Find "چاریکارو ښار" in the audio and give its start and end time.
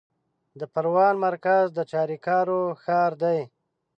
1.91-3.11